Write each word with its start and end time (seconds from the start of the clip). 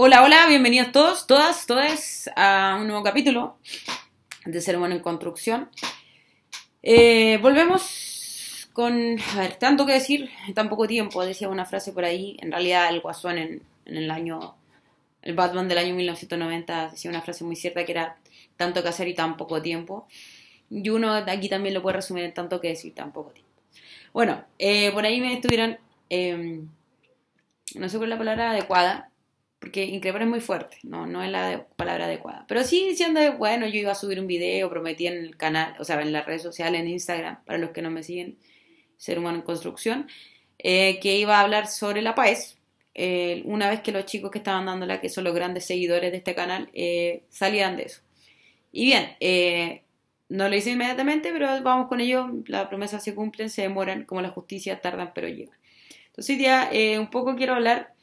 Hola, 0.00 0.22
hola, 0.22 0.46
bienvenidos 0.46 0.92
todos, 0.92 1.26
todas, 1.26 1.66
todas 1.66 2.30
a 2.36 2.78
un 2.80 2.86
nuevo 2.86 3.02
capítulo 3.02 3.58
de 4.44 4.60
Ser 4.60 4.76
Humano 4.76 4.94
en 4.94 5.00
Construcción. 5.00 5.70
Eh, 6.84 7.36
volvemos 7.42 8.70
con, 8.72 9.16
a 9.34 9.40
ver, 9.40 9.56
tanto 9.56 9.86
que 9.86 9.94
decir 9.94 10.30
tan 10.54 10.68
poco 10.68 10.86
tiempo, 10.86 11.24
decía 11.24 11.48
una 11.48 11.66
frase 11.66 11.90
por 11.90 12.04
ahí, 12.04 12.36
en 12.40 12.52
realidad 12.52 12.90
el 12.90 13.00
Guasón 13.00 13.38
en, 13.38 13.62
el 13.86 14.08
año, 14.12 14.54
el 15.20 15.34
Batman 15.34 15.66
del 15.66 15.78
año 15.78 15.96
1990 15.96 16.90
decía 16.92 17.10
una 17.10 17.22
frase 17.22 17.42
muy 17.42 17.56
cierta 17.56 17.84
que 17.84 17.90
era 17.90 18.18
tanto 18.56 18.84
que 18.84 18.90
hacer 18.90 19.08
y 19.08 19.14
tan 19.14 19.36
poco 19.36 19.60
tiempo. 19.62 20.06
Y 20.70 20.90
uno 20.90 21.12
aquí 21.12 21.48
también 21.48 21.74
lo 21.74 21.82
puede 21.82 21.96
resumir 21.96 22.22
en 22.22 22.34
tanto 22.34 22.60
que 22.60 22.68
decir 22.68 22.94
tan 22.94 23.10
poco 23.10 23.32
tiempo. 23.32 23.50
Bueno, 24.12 24.44
eh, 24.60 24.92
por 24.92 25.04
ahí 25.04 25.20
me 25.20 25.34
estuvieron, 25.34 25.76
eh, 26.08 26.60
no 27.74 27.88
sé 27.88 27.96
cuál 27.96 28.10
es 28.10 28.14
la 28.14 28.18
palabra 28.18 28.50
adecuada, 28.52 29.07
porque 29.58 29.84
increíble 29.84 30.24
es 30.24 30.30
muy 30.30 30.40
fuerte, 30.40 30.78
no, 30.82 31.06
no 31.06 31.22
es 31.22 31.30
la 31.30 31.66
palabra 31.76 32.04
adecuada. 32.04 32.44
Pero 32.48 32.64
sí 32.64 32.88
diciendo, 32.88 33.20
bueno, 33.38 33.66
yo 33.66 33.78
iba 33.78 33.92
a 33.92 33.96
subir 33.96 34.20
un 34.20 34.26
video, 34.26 34.70
prometí 34.70 35.06
en 35.06 35.14
el 35.14 35.36
canal, 35.36 35.74
o 35.78 35.84
sea, 35.84 36.00
en 36.00 36.12
las 36.12 36.26
redes 36.26 36.42
sociales, 36.42 36.80
en 36.80 36.88
Instagram, 36.88 37.44
para 37.44 37.58
los 37.58 37.70
que 37.70 37.82
no 37.82 37.90
me 37.90 38.02
siguen, 38.02 38.38
Ser 38.96 39.18
Humano 39.18 39.38
en 39.38 39.42
Construcción, 39.42 40.08
eh, 40.58 40.98
que 41.00 41.16
iba 41.16 41.38
a 41.38 41.42
hablar 41.42 41.66
sobre 41.66 42.02
la 42.02 42.14
paz. 42.14 42.58
Eh, 42.94 43.42
una 43.44 43.68
vez 43.70 43.80
que 43.80 43.92
los 43.92 44.06
chicos 44.06 44.30
que 44.30 44.38
estaban 44.38 44.66
dándola, 44.66 45.00
que 45.00 45.08
son 45.08 45.24
los 45.24 45.34
grandes 45.34 45.64
seguidores 45.66 46.10
de 46.10 46.18
este 46.18 46.34
canal, 46.34 46.68
eh, 46.72 47.24
salían 47.28 47.76
de 47.76 47.84
eso. 47.84 48.02
Y 48.72 48.86
bien, 48.86 49.16
eh, 49.20 49.82
no 50.28 50.48
lo 50.48 50.56
hice 50.56 50.70
inmediatamente, 50.70 51.32
pero 51.32 51.46
vamos 51.62 51.88
con 51.88 52.00
ello, 52.00 52.30
las 52.46 52.68
promesas 52.68 53.02
se 53.02 53.14
cumplen, 53.14 53.50
se 53.50 53.62
demoran, 53.62 54.04
como 54.04 54.20
la 54.20 54.28
justicia 54.30 54.80
tardan, 54.80 55.12
pero 55.14 55.28
llegan. 55.28 55.56
Entonces 56.06 56.34
hoy 56.34 56.36
día 56.36 56.68
eh, 56.72 56.98
un 56.98 57.10
poco 57.10 57.36
quiero 57.36 57.54
hablar 57.54 57.94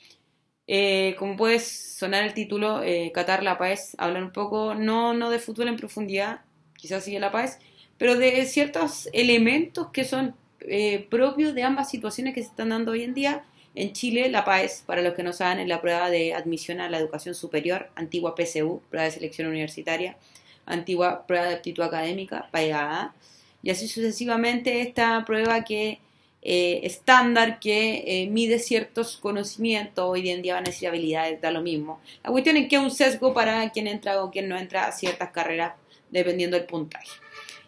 eh, 0.67 1.15
como 1.19 1.37
puede 1.37 1.59
sonar 1.59 2.23
el 2.23 2.33
título, 2.33 2.83
eh, 2.83 3.11
Qatar 3.13 3.43
La 3.43 3.57
Paz, 3.57 3.95
hablar 3.97 4.23
un 4.23 4.31
poco, 4.31 4.73
no, 4.73 5.13
no 5.13 5.29
de 5.29 5.39
fútbol 5.39 5.67
en 5.67 5.77
profundidad, 5.77 6.41
quizás 6.75 7.03
sigue 7.03 7.19
La 7.19 7.31
Paz, 7.31 7.59
pero 7.97 8.15
de 8.15 8.45
ciertos 8.45 9.07
elementos 9.13 9.89
que 9.91 10.03
son 10.03 10.35
eh, 10.61 11.07
propios 11.09 11.53
de 11.53 11.63
ambas 11.63 11.89
situaciones 11.89 12.33
que 12.33 12.41
se 12.41 12.49
están 12.49 12.69
dando 12.69 12.91
hoy 12.91 13.03
en 13.03 13.13
día. 13.13 13.45
En 13.75 13.91
Chile, 13.91 14.29
La 14.29 14.45
Paz, 14.45 14.83
para 14.85 15.01
los 15.01 15.13
que 15.13 15.23
no 15.23 15.33
saben, 15.33 15.59
es 15.59 15.67
la 15.67 15.81
prueba 15.81 16.09
de 16.09 16.33
admisión 16.33 16.79
a 16.79 16.89
la 16.89 16.97
educación 16.97 17.35
superior, 17.35 17.89
antigua 17.95 18.33
PSU, 18.35 18.81
prueba 18.89 19.05
de 19.05 19.11
selección 19.11 19.49
universitaria, 19.49 20.17
antigua 20.65 21.27
prueba 21.27 21.45
de 21.47 21.55
aptitud 21.55 21.83
académica, 21.83 22.47
PAEA, 22.51 23.13
y 23.61 23.71
así 23.71 23.87
sucesivamente 23.87 24.81
esta 24.81 25.25
prueba 25.25 25.63
que 25.63 25.99
eh, 26.47 26.85
estándar 26.85 27.59
que 27.59 28.03
eh, 28.05 28.27
mide 28.27 28.59
ciertos 28.59 29.17
conocimientos, 29.17 30.05
hoy 30.07 30.29
en 30.29 30.43
día 30.43 30.53
van 30.53 30.61
a 30.61 30.69
decir 30.69 30.87
habilidades, 30.87 31.41
da 31.41 31.49
lo 31.49 31.63
mismo. 31.63 31.99
La 32.23 32.29
cuestión 32.29 32.55
es 32.55 32.69
que 32.69 32.75
es 32.75 32.81
un 32.83 32.91
sesgo 32.91 33.33
para 33.33 33.67
quien 33.71 33.87
entra 33.87 34.23
o 34.23 34.29
quien 34.29 34.47
no 34.47 34.55
entra 34.55 34.85
a 34.85 34.91
ciertas 34.91 35.31
carreras 35.31 35.73
dependiendo 36.11 36.55
del 36.55 36.67
puntaje. 36.67 37.09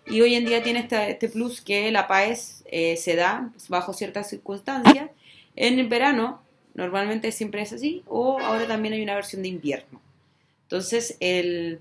Y 0.06 0.22
hoy 0.22 0.36
en 0.36 0.46
día 0.46 0.62
tiene 0.62 0.88
este, 0.92 1.28
plus 1.28 1.60
que 1.60 1.90
la 1.90 2.08
PAES 2.08 2.66
eh, 2.68 2.98
se 2.98 3.16
da 3.16 3.52
bajo 3.68 3.94
ciertas 3.94 4.30
circunstancias. 4.30 5.10
En 5.56 5.80
el 5.80 5.88
verano, 5.88 6.44
normalmente 6.76 7.32
siempre 7.32 7.64
es 7.64 7.74
así, 7.74 8.04
o 8.06 8.38
ahora 8.40 8.68
también 8.68 8.94
hay 8.94 9.02
una 9.02 9.16
versión 9.16 9.42
de 9.42 9.48
invierno. 9.48 10.00
Entonces, 10.66 11.18
el, 11.20 11.80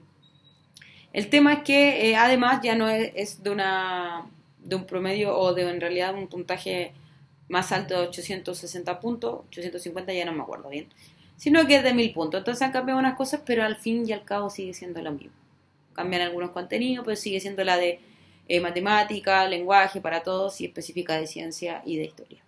el 1.13 1.29
tema 1.29 1.53
es 1.53 1.59
que 1.63 2.17
además 2.17 2.61
ya 2.63 2.75
no 2.75 2.89
es 2.89 3.43
de 3.43 3.51
una 3.51 4.31
de 4.69 4.77
un 4.77 4.87
promedio 4.87 5.39
o 5.39 5.55
de 5.55 5.69
en 5.69 5.81
realidad 5.81 6.15
un 6.15 6.29
puntaje 6.29 6.93
más 7.49 7.73
alto 7.73 7.95
de 7.95 8.09
860 8.09 9.01
puntos, 9.01 9.45
850 9.49 10.13
ya 10.13 10.25
no 10.25 10.33
me 10.33 10.43
acuerdo 10.43 10.69
bien, 10.69 10.89
sino 11.37 11.67
que 11.67 11.77
es 11.77 11.85
de 11.85 11.95
1000 11.95 12.13
puntos. 12.13 12.39
Entonces 12.39 12.63
han 12.63 12.73
cambiado 12.73 12.99
unas 12.99 13.17
cosas, 13.17 13.43
pero 13.45 13.63
al 13.63 13.77
fin 13.77 14.09
y 14.09 14.13
al 14.13 14.25
cabo 14.25 14.51
sigue 14.51 14.75
siendo 14.75 15.01
lo 15.03 15.13
mismo. 15.13 15.33
Cambian 15.95 16.23
algunos 16.23 16.51
contenidos, 16.51 17.05
pero 17.05 17.17
sigue 17.17 17.41
siendo 17.41 17.63
la 17.65 17.77
de 17.77 18.01
eh, 18.49 18.61
matemática, 18.61 19.47
lenguaje 19.49 20.01
para 20.01 20.23
todos 20.23 20.61
y 20.61 20.67
específica 20.67 21.17
de 21.17 21.27
ciencia 21.27 21.83
y 21.85 21.97
de 21.97 22.05
historia. 22.05 22.43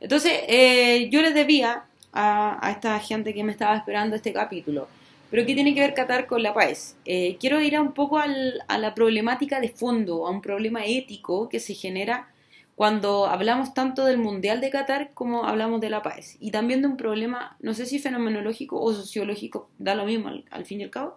Entonces 0.00 0.32
eh, 0.46 1.08
yo 1.10 1.22
les 1.22 1.34
debía 1.34 1.84
a, 2.12 2.66
a 2.66 2.70
esta 2.70 2.98
gente 3.00 3.34
que 3.34 3.42
me 3.44 3.52
estaba 3.52 3.76
esperando 3.76 4.16
este 4.16 4.32
capítulo 4.32 4.88
pero 5.30 5.44
¿qué 5.46 5.54
tiene 5.54 5.74
que 5.74 5.80
ver 5.80 5.94
Qatar 5.94 6.26
con 6.26 6.42
la 6.42 6.54
paz? 6.54 6.96
Eh, 7.04 7.36
quiero 7.38 7.60
ir 7.60 7.76
a 7.76 7.82
un 7.82 7.92
poco 7.92 8.18
al, 8.18 8.62
a 8.68 8.78
la 8.78 8.94
problemática 8.94 9.60
de 9.60 9.68
fondo, 9.68 10.26
a 10.26 10.30
un 10.30 10.40
problema 10.40 10.86
ético 10.86 11.48
que 11.48 11.60
se 11.60 11.74
genera 11.74 12.28
cuando 12.74 13.26
hablamos 13.26 13.74
tanto 13.74 14.04
del 14.04 14.18
Mundial 14.18 14.60
de 14.60 14.70
Qatar 14.70 15.10
como 15.12 15.44
hablamos 15.44 15.80
de 15.80 15.90
la 15.90 16.02
paz. 16.02 16.36
Y 16.38 16.52
también 16.52 16.80
de 16.80 16.88
un 16.88 16.96
problema, 16.96 17.56
no 17.60 17.74
sé 17.74 17.86
si 17.86 17.98
fenomenológico 17.98 18.80
o 18.80 18.92
sociológico, 18.92 19.68
da 19.78 19.94
lo 19.94 20.04
mismo 20.04 20.28
al, 20.28 20.44
al 20.50 20.64
fin 20.64 20.80
y 20.80 20.84
al 20.84 20.90
cabo. 20.90 21.16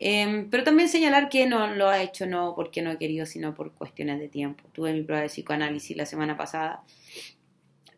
Eh, 0.00 0.46
pero 0.50 0.64
también 0.64 0.88
señalar 0.88 1.28
que 1.28 1.46
no 1.46 1.66
lo 1.74 1.88
ha 1.88 2.02
hecho 2.02 2.24
no 2.26 2.54
porque 2.54 2.82
no 2.82 2.92
he 2.92 2.98
querido, 2.98 3.26
sino 3.26 3.54
por 3.54 3.72
cuestiones 3.72 4.18
de 4.18 4.28
tiempo. 4.28 4.64
Tuve 4.72 4.92
mi 4.92 5.02
prueba 5.02 5.22
de 5.22 5.28
psicoanálisis 5.28 5.96
la 5.96 6.06
semana 6.06 6.36
pasada. 6.36 6.82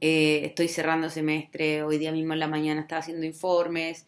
Eh, 0.01 0.43
estoy 0.45 0.69
cerrando 0.69 1.11
semestre, 1.11 1.83
hoy 1.83 1.99
día 1.99 2.11
mismo 2.11 2.33
en 2.33 2.41
la 2.41 2.49
mañana 2.49 2.81
estaba 2.81 3.01
haciendo 3.01 3.27
informes 3.27 4.07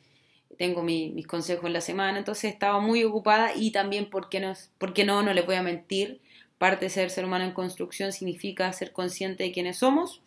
tengo 0.58 0.82
mi, 0.82 1.10
mis 1.10 1.26
consejos 1.26 1.66
en 1.66 1.72
la 1.72 1.80
semana, 1.80 2.18
entonces 2.18 2.52
estaba 2.52 2.80
muy 2.80 3.04
ocupada 3.04 3.52
y 3.54 3.70
también, 3.70 4.10
¿por 4.10 4.28
qué, 4.28 4.40
no, 4.40 4.52
porque 4.78 5.04
no? 5.04 5.22
No 5.22 5.32
le 5.32 5.42
voy 5.42 5.56
a 5.56 5.62
mentir, 5.62 6.20
parte 6.58 6.86
de 6.86 6.90
ser 6.90 7.10
ser 7.10 7.24
humano 7.24 7.44
en 7.44 7.52
construcción 7.52 8.12
significa 8.12 8.72
ser 8.72 8.92
consciente 8.92 9.44
de 9.44 9.52
quiénes 9.52 9.78
somos 9.78 10.22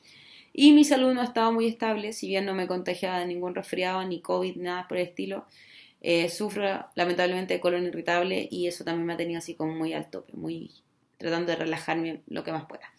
y 0.58 0.72
mi 0.72 0.85
salud 0.85 1.14
no 1.14 1.22
estaba 1.22 1.52
muy 1.52 1.68
estable, 1.68 2.14
si 2.14 2.28
bien 2.28 2.46
no 2.46 2.53
me 2.53 2.66
contagiaba 2.66 3.19
de 3.19 3.28
ningún 3.28 3.56
resfriado, 3.56 4.03
ni 4.06 4.22
COVID, 4.22 4.56
nada 4.56 4.88
por 4.88 4.97
el 4.97 5.08
estilo, 5.08 5.46
eh, 6.00 6.30
sufro 6.30 6.85
lamentablemente 6.96 7.56
de 7.56 7.59
colon 7.59 7.85
irritable 7.85 8.47
y 8.50 8.68
eso 8.68 8.85
también 8.85 9.06
me 9.06 9.14
ha 9.14 9.18
tenido 9.18 9.40
así 9.40 9.56
como 9.56 9.74
muy 9.74 9.91
al 9.94 10.09
tope, 10.09 10.31
muy 10.34 10.72
tratando 11.18 11.52
de 11.52 11.58
relajarme 11.58 12.22
lo 12.28 12.44
que 12.44 12.52
más 12.53 12.66
pueda. 12.66 12.90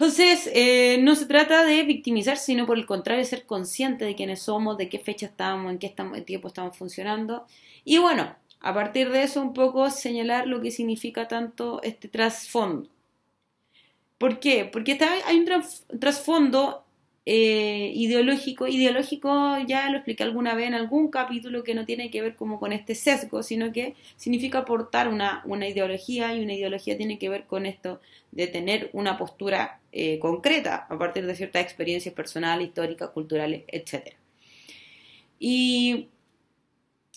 Entonces, 0.00 0.50
eh, 0.54 0.96
no 1.02 1.14
se 1.14 1.26
trata 1.26 1.62
de 1.62 1.82
victimizar, 1.82 2.38
sino 2.38 2.64
por 2.64 2.78
el 2.78 2.86
contrario, 2.86 3.22
ser 3.22 3.44
consciente 3.44 4.06
de 4.06 4.14
quiénes 4.14 4.40
somos, 4.40 4.78
de 4.78 4.88
qué 4.88 4.98
fecha 4.98 5.26
estamos, 5.26 5.70
en 5.70 5.78
qué 5.78 5.94
tiempo 6.24 6.48
estamos 6.48 6.74
funcionando. 6.74 7.44
Y 7.84 7.98
bueno, 7.98 8.34
a 8.60 8.72
partir 8.72 9.10
de 9.10 9.24
eso, 9.24 9.42
un 9.42 9.52
poco 9.52 9.90
señalar 9.90 10.46
lo 10.46 10.62
que 10.62 10.70
significa 10.70 11.28
tanto 11.28 11.82
este 11.82 12.08
trasfondo. 12.08 12.88
¿Por 14.16 14.40
qué? 14.40 14.64
Porque 14.64 14.98
hay 15.26 15.36
un 15.36 15.98
trasfondo 16.00 16.82
eh, 17.26 17.92
ideológico. 17.94 18.66
Ideológico 18.66 19.58
ya 19.66 19.90
lo 19.90 19.98
expliqué 19.98 20.22
alguna 20.22 20.54
vez 20.54 20.68
en 20.68 20.74
algún 20.74 21.10
capítulo 21.10 21.62
que 21.62 21.74
no 21.74 21.84
tiene 21.84 22.10
que 22.10 22.22
ver 22.22 22.34
como 22.34 22.58
con 22.58 22.72
este 22.72 22.94
sesgo, 22.94 23.42
sino 23.42 23.72
que 23.72 23.94
significa 24.16 24.58
aportar 24.58 25.08
una, 25.08 25.42
una 25.44 25.68
ideología 25.68 26.34
y 26.34 26.42
una 26.42 26.54
ideología 26.54 26.96
tiene 26.96 27.18
que 27.18 27.28
ver 27.28 27.44
con 27.44 27.66
esto 27.66 28.00
de 28.32 28.46
tener 28.46 28.90
una 28.92 29.18
postura 29.18 29.80
eh, 29.92 30.18
concreta 30.18 30.86
a 30.88 30.98
partir 30.98 31.26
de 31.26 31.34
ciertas 31.34 31.62
experiencias 31.62 32.14
personales, 32.14 32.68
históricas, 32.68 33.10
culturales, 33.10 33.64
etc. 33.68 34.14
Y, 35.38 36.08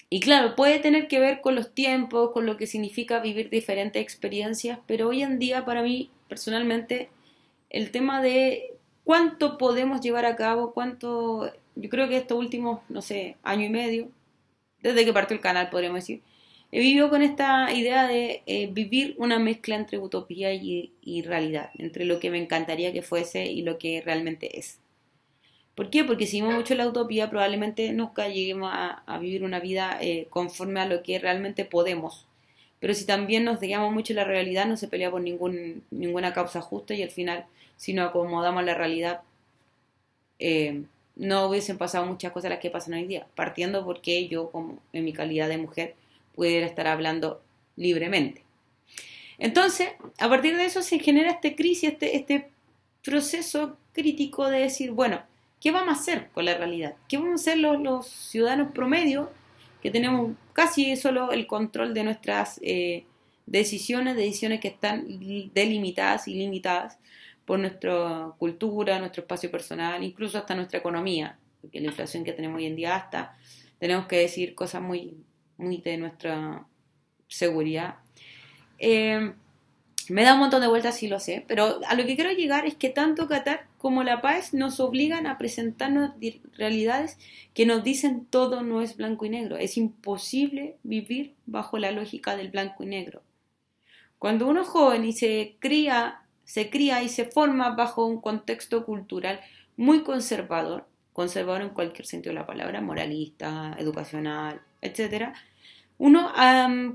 y 0.09 0.20
claro, 0.20 0.56
puede 0.56 0.80
tener 0.80 1.08
que 1.08 1.20
ver 1.20 1.41
con 1.41 1.56
los 1.56 1.74
tiempos, 1.74 2.31
con 2.31 2.46
lo 2.46 2.58
que 2.58 2.68
significa 2.68 3.20
vivir 3.20 3.50
diferentes 3.50 4.02
experiencias, 4.02 4.80
pero 4.85 5.09
hoy 5.09 5.24
en 5.24 5.40
día 5.40 5.66
para 5.66 5.81
mí 5.81 6.09
personalmente 6.28 7.09
el 7.70 7.91
tema 7.91 8.22
de 8.22 8.72
cuánto 9.03 9.58
podemos 9.58 10.02
llevar 10.02 10.25
a 10.25 10.36
cabo, 10.36 10.74
cuánto, 10.74 11.52
yo 11.75 11.90
creo 11.90 12.08
que 12.08 12.18
estos 12.18 12.38
últimos, 12.38 12.80
no 12.90 13.02
sé, 13.02 13.38
año 13.44 13.66
y 13.66 13.69
medio, 13.69 14.09
desde 14.81 15.06
que 15.06 15.14
partió 15.14 15.36
el 15.36 15.41
canal 15.41 15.69
podríamos 15.69 16.00
decir, 16.00 16.22
he 16.72 16.80
vivido 16.80 17.09
con 17.09 17.22
esta 17.22 17.72
idea 17.74 18.08
de 18.08 18.44
eh, 18.46 18.68
vivir 18.72 19.16
una 19.18 19.40
mezcla 19.40 19.75
entre 19.75 20.00
utopía 20.00 20.53
y, 20.53 21.22
realidad, 21.24 21.69
entre 21.78 22.06
lo 22.06 22.19
que 22.19 22.31
me 22.31 22.41
encantaría 22.41 22.94
que 22.94 23.02
fuese 23.02 23.46
y 23.46 23.62
lo 23.62 23.78
que 23.78 24.02
realmente 24.02 24.58
es. 24.58 24.80
¿Por 25.75 25.90
qué? 25.90 26.03
Porque 26.03 26.28
si 26.28 26.38
vivimos 26.38 26.56
mucho 26.56 26.75
la 26.75 26.88
utopía, 26.88 27.30
probablemente 27.30 27.91
nunca 27.94 28.28
lleguemos 28.28 28.72
a, 28.72 29.03
a 29.06 29.18
vivir 29.20 29.44
una 29.44 29.59
vida 29.59 29.97
eh, 30.02 30.28
conforme 30.29 30.79
a 30.79 30.85
lo 30.85 31.02
que 31.02 31.17
realmente 31.20 31.66
podemos. 31.66 32.28
Pero 32.79 32.94
si 32.94 33.06
también 33.06 33.46
nos 33.46 33.59
dejamos 33.59 33.94
mucho 33.94 34.14
la 34.14 34.26
realidad, 34.26 34.66
no 34.66 34.76
se 34.76 34.88
pelea 34.90 35.09
por 35.09 35.22
ningún, 35.22 35.84
ninguna 35.90 36.34
causa 36.34 36.61
justa 36.61 36.94
y 36.94 37.02
al 37.02 37.11
final, 37.11 37.46
si 37.78 37.93
nos 37.93 38.09
acomodamos 38.09 38.64
la 38.64 38.73
realidad, 38.73 39.22
eh, 40.40 40.84
no 41.16 41.47
hubiesen 41.47 41.78
pasado 41.78 42.05
muchas 42.05 42.31
cosas 42.31 42.49
las 42.49 42.59
que 42.59 42.70
pasan 42.70 42.96
hoy 42.96 43.05
día. 43.05 43.28
Partiendo 43.35 43.85
porque 43.85 44.28
yo, 44.28 44.49
como 44.52 44.79
en 44.93 45.05
mi 45.05 45.14
calidad 45.14 45.47
de 45.47 45.58
mujer, 45.58 45.96
pudiera 46.35 46.66
estar 46.66 46.87
hablando 46.87 47.41
libremente. 47.75 48.43
Entonces, 49.37 49.90
a 50.20 50.29
partir 50.29 50.55
de 50.58 50.66
eso 50.66 50.81
se 50.81 50.99
genera 50.99 51.31
esta 51.31 51.55
crisis, 51.55 51.91
este, 51.91 52.16
este 52.16 52.49
proceso 53.03 53.78
crítico 53.93 54.49
de 54.49 54.59
decir, 54.59 54.91
bueno, 54.91 55.22
¿qué 55.59 55.72
vamos 55.72 55.97
a 55.97 55.99
hacer 55.99 56.29
con 56.34 56.46
la 56.46 56.58
realidad? 56.58 56.96
¿Qué 57.08 57.17
vamos 57.17 57.31
a 57.31 57.35
hacer 57.35 57.58
los, 57.58 57.79
los 57.79 58.08
ciudadanos 58.08 58.72
promedio 58.72 59.31
que 59.81 59.91
tenemos 59.91 60.31
casi 60.53 60.96
solo 60.96 61.31
el 61.31 61.46
control 61.46 61.93
de 61.93 62.05
nuestras 62.05 62.59
eh, 62.64 63.03
decisiones, 63.46 64.16
decisiones 64.16 64.61
que 64.61 64.70
están 64.70 65.05
delimitadas 65.53 66.28
y 66.28 66.35
limitadas 66.35 66.97
por 67.45 67.59
nuestra 67.59 68.31
cultura, 68.37 68.99
nuestro 68.99 69.22
espacio 69.22 69.51
personal, 69.51 70.03
incluso 70.03 70.37
hasta 70.37 70.55
nuestra 70.55 70.79
economía, 70.79 71.37
porque 71.61 71.79
la 71.79 71.87
inflación 71.87 72.23
que 72.23 72.34
tenemos 72.34 72.57
hoy 72.57 72.66
en 72.66 72.75
día 72.75 72.95
hasta 72.95 73.37
tenemos 73.79 74.07
que 74.07 74.17
decir 74.17 74.55
cosas 74.55 74.81
muy, 74.81 75.17
muy 75.57 75.78
de 75.78 75.97
nuestra 75.97 76.66
seguridad. 77.28 77.95
Eh, 78.79 79.34
me 80.09 80.23
da 80.23 80.34
un 80.34 80.40
montón 80.40 80.61
de 80.61 80.67
vueltas, 80.67 80.97
sí 80.97 81.07
lo 81.07 81.19
sé, 81.19 81.45
pero 81.47 81.79
a 81.87 81.95
lo 81.95 82.05
que 82.05 82.16
quiero 82.16 82.31
llegar 82.31 82.66
es 82.66 82.75
que 82.75 82.90
tanto 82.90 83.28
Qatar 83.28 83.67
como 83.78 84.03
La 84.03 84.22
Paz 84.22 84.53
nos 84.53 84.79
obligan 84.79 85.28
a 85.28 85.37
presentarnos 85.37 86.11
realidades 86.57 87.17
que 87.53 87.66
nos 87.66 87.84
dicen 87.84 88.25
todo 88.25 88.63
no 88.63 88.81
es 88.81 88.97
blanco 88.97 89.25
y 89.25 89.29
negro. 89.29 89.57
Es 89.57 89.78
imposible 89.78 90.75
vivir 90.84 91.35
bajo 91.46 91.78
la 91.78 91.91
lógica 91.91 92.35
del 92.35 92.49
blanco 92.49 92.84
y 92.84 92.87
negro. 92.87 93.22
Cuando 94.19 94.47
uno 94.47 94.61
es 94.61 94.67
joven 94.67 95.05
y 95.05 95.13
se 95.13 95.55
cría, 95.59 96.22
se 96.45 96.69
cría 96.69 97.03
y 97.03 97.09
se 97.09 97.25
forma 97.25 97.72
bajo 97.72 98.05
un 98.05 98.19
contexto 98.19 98.85
cultural 98.85 99.40
muy 99.78 100.03
conservador, 100.03 100.85
conservador 101.13 101.61
en 101.61 101.69
cualquier 101.69 102.05
sentido 102.05 102.34
de 102.34 102.40
la 102.40 102.45
palabra, 102.45 102.81
moralista, 102.81 103.75
educacional, 103.79 104.61
etcétera, 104.81 105.34
uno 105.97 106.34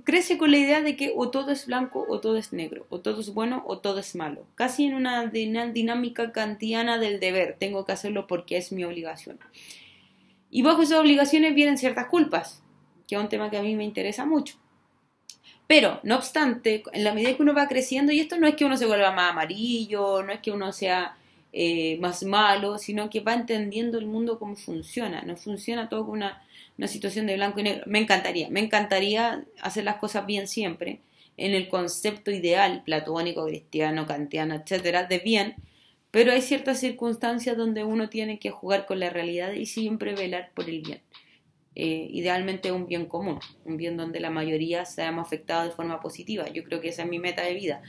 crece 0.05 0.37
con 0.39 0.51
la 0.51 0.59
idea 0.59 0.83
de 0.83 0.97
que 0.97 1.13
o 1.17 1.31
todo 1.31 1.51
es 1.51 1.67
blanco 1.67 2.05
o 2.09 2.21
todo 2.21 2.37
es 2.37 2.53
negro, 2.53 2.87
o 2.91 3.01
todo 3.01 3.21
es 3.21 3.33
bueno 3.33 3.63
o 3.67 3.79
todo 3.79 4.01
es 4.01 4.15
malo, 4.15 4.45
casi 4.55 4.85
en 4.85 4.95
una 4.95 5.27
dinámica 5.27 6.33
kantiana 6.33 6.99
del 6.99 7.21
deber, 7.21 7.57
tengo 7.59 7.85
que 7.85 7.93
hacerlo 7.93 8.27
porque 8.27 8.57
es 8.57 8.73
mi 8.73 8.85
obligación. 8.85 9.39
Y 10.51 10.63
bajo 10.63 10.83
esas 10.83 10.99
obligaciones 10.99 11.55
vienen 11.55 11.79
ciertas 11.79 12.07
culpas, 12.07 12.63
que 13.07 13.15
es 13.15 13.21
un 13.21 13.29
tema 13.29 13.51
que 13.51 13.57
a 13.57 13.63
mí 13.63 13.77
me 13.77 13.85
interesa 13.85 14.27
mucho. 14.27 14.57
Pero, 15.69 16.01
no 16.03 16.17
obstante, 16.17 16.83
en 16.93 17.05
la 17.05 17.15
medida 17.15 17.37
que 17.37 17.43
uno 17.43 17.55
va 17.55 17.69
creciendo, 17.69 18.11
y 18.11 18.19
esto 18.19 18.39
no 18.39 18.49
es 18.49 18.57
que 18.57 18.65
uno 18.65 18.77
se 18.77 18.87
vuelva 18.87 19.13
más 19.13 19.31
amarillo, 19.31 20.25
no 20.25 20.33
es 20.33 20.41
que 20.41 20.51
uno 20.51 20.73
sea 20.73 21.17
eh, 21.53 21.97
más 22.01 22.25
malo, 22.25 22.79
sino 22.79 23.09
que 23.11 23.21
va 23.21 23.35
entendiendo 23.35 23.99
el 23.99 24.07
mundo 24.07 24.41
cómo 24.41 24.57
funciona, 24.57 25.23
no 25.23 25.37
funciona 25.37 25.89
todo 25.89 26.07
con 26.07 26.17
una 26.17 26.43
una 26.79 26.87
situación 26.87 27.27
de 27.27 27.35
blanco 27.35 27.61
y 27.61 27.65
negro. 27.65 27.85
Me 27.87 27.99
encantaría, 27.99 28.49
me 28.49 28.61
encantaría 28.61 29.45
hacer 29.61 29.85
las 29.85 29.97
cosas 29.97 30.25
bien 30.25 30.47
siempre, 30.49 31.01
en 31.37 31.55
el 31.55 31.69
concepto 31.69 32.31
ideal, 32.31 32.83
platónico, 32.85 33.45
cristiano, 33.47 34.07
kantiano, 34.07 34.55
etcétera, 34.55 35.05
de 35.05 35.19
bien, 35.19 35.57
pero 36.11 36.33
hay 36.33 36.41
ciertas 36.41 36.81
circunstancias 36.81 37.57
donde 37.57 37.85
uno 37.85 38.09
tiene 38.09 38.39
que 38.39 38.51
jugar 38.51 38.87
con 38.87 39.01
la 39.01 39.11
realidad 39.11 39.53
y 39.53 39.67
siempre 39.67 40.15
velar 40.15 40.51
por 40.55 40.69
el 40.69 40.81
bien. 40.81 41.01
Eh, 41.75 42.09
idealmente 42.11 42.73
un 42.73 42.89
bien 42.89 43.07
común, 43.07 43.39
un 43.65 43.77
bien 43.77 43.97
donde 43.97 44.19
la 44.19 44.31
mayoría 44.31 44.85
seamos 44.85 45.27
afectados 45.27 45.69
de 45.69 45.75
forma 45.77 46.01
positiva. 46.01 46.49
Yo 46.49 46.65
creo 46.65 46.81
que 46.81 46.89
esa 46.89 47.03
es 47.03 47.09
mi 47.09 47.19
meta 47.21 47.43
de 47.43 47.55
vida, 47.55 47.83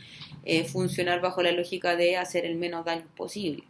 eh, 0.45 0.63
funcionar 0.65 1.21
bajo 1.21 1.41
la 1.41 1.51
lógica 1.51 1.95
de 1.95 2.17
hacer 2.17 2.45
el 2.45 2.55
menos 2.55 2.85
daño 2.85 3.07
posible. 3.15 3.63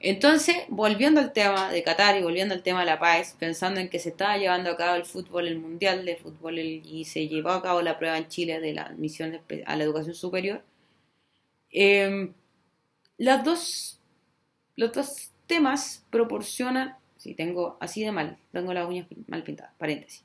Entonces, 0.00 0.56
volviendo 0.68 1.20
al 1.20 1.32
tema 1.32 1.70
de 1.70 1.82
Qatar 1.82 2.16
y 2.18 2.22
volviendo 2.22 2.54
al 2.54 2.62
tema 2.62 2.80
de 2.80 2.86
la 2.86 2.98
paz, 2.98 3.34
pensando 3.38 3.80
en 3.80 3.88
que 3.88 3.98
se 3.98 4.10
estaba 4.10 4.36
llevando 4.36 4.70
a 4.70 4.76
cabo 4.76 4.96
el 4.96 5.04
fútbol, 5.04 5.48
el 5.48 5.58
mundial 5.58 6.04
de 6.04 6.16
fútbol 6.16 6.58
y 6.58 7.04
se 7.06 7.28
llevó 7.28 7.50
a 7.50 7.62
cabo 7.62 7.82
la 7.82 7.98
prueba 7.98 8.18
en 8.18 8.28
Chile 8.28 8.60
de 8.60 8.74
la 8.74 8.82
admisión 8.82 9.40
a 9.64 9.76
la 9.76 9.84
educación 9.84 10.14
superior, 10.14 10.62
em, 11.70 12.34
las 13.18 13.44
dos, 13.44 14.00
los 14.76 14.92
dos 14.92 15.30
temas 15.46 16.04
proporcionan, 16.10 16.96
si 17.26 17.34
tengo 17.34 17.76
así 17.80 18.04
de 18.04 18.12
mal, 18.12 18.38
tengo 18.52 18.72
las 18.72 18.86
uñas 18.86 19.08
mal 19.26 19.42
pintadas, 19.42 19.72
paréntesis. 19.78 20.22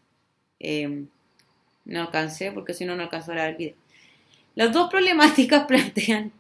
Em, 0.60 1.08
no 1.86 2.02
alcancé 2.02 2.52
porque 2.52 2.76
si 2.76 2.86
no, 2.86 2.96
no 2.96 3.04
alcanzó 3.04 3.32
a 3.32 3.36
ver 3.36 3.50
el 3.50 3.56
video. 3.56 3.76
Las 4.54 4.72
dos 4.72 4.90
problemáticas 4.90 5.66
plantean 5.68 6.32